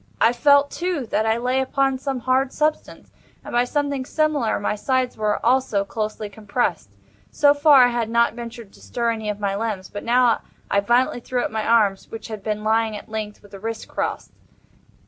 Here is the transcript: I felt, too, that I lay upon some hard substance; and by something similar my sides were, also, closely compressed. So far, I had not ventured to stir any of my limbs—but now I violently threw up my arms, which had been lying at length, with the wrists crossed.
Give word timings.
I 0.19 0.33
felt, 0.33 0.71
too, 0.71 1.05
that 1.11 1.27
I 1.27 1.37
lay 1.37 1.61
upon 1.61 1.99
some 1.99 2.21
hard 2.21 2.51
substance; 2.51 3.11
and 3.45 3.51
by 3.53 3.65
something 3.65 4.03
similar 4.03 4.59
my 4.59 4.73
sides 4.73 5.15
were, 5.15 5.37
also, 5.45 5.85
closely 5.85 6.27
compressed. 6.27 6.89
So 7.29 7.53
far, 7.53 7.83
I 7.83 7.89
had 7.89 8.09
not 8.09 8.33
ventured 8.33 8.73
to 8.73 8.81
stir 8.81 9.11
any 9.11 9.29
of 9.29 9.39
my 9.39 9.55
limbs—but 9.55 10.03
now 10.03 10.41
I 10.71 10.79
violently 10.79 11.19
threw 11.19 11.43
up 11.43 11.51
my 11.51 11.67
arms, 11.67 12.09
which 12.09 12.29
had 12.29 12.41
been 12.41 12.63
lying 12.63 12.97
at 12.97 13.09
length, 13.09 13.43
with 13.43 13.51
the 13.51 13.59
wrists 13.59 13.85
crossed. 13.85 14.31